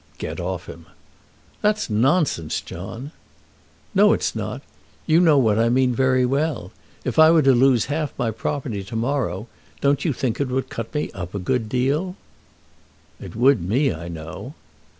[0.17, 0.87] "Get off him."
[1.61, 3.11] "That's nonsense, John!"
[3.93, 4.63] "No, it's not.
[5.05, 6.71] You know what I mean very well.
[7.05, 9.45] If I were to lose half my property to morrow,
[9.79, 12.15] don't you think it would cut me up a good deal?"
[13.19, 14.55] "It would me, I know."